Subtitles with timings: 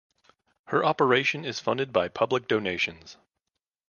[0.69, 3.17] Her operation is funded by public donations.